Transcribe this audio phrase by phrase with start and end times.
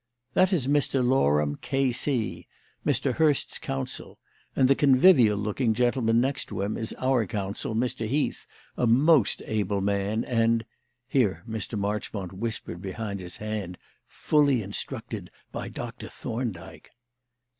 [0.33, 1.07] "That is Mr.
[1.07, 2.47] Loram, K.C.,
[2.83, 3.13] Mr.
[3.17, 4.17] Hurst's counsel;
[4.55, 8.07] and the convivial looking gentleman next to him is our counsel, Mr.
[8.07, 10.65] Heath, a most able man and"
[11.07, 11.77] here Mr.
[11.77, 13.77] Marchmont whispered behind his hand
[14.07, 16.89] "fully instructed by Doctor Thorndyke."